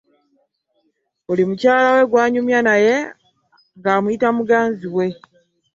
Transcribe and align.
Buli 1.25 1.43
mukyala 1.49 1.89
we 1.95 2.03
gw’anyumya 2.09 2.59
naye 2.67 2.95
ng’amuyita 3.77 4.27
muganzi 4.37 4.87
we. 4.95 5.05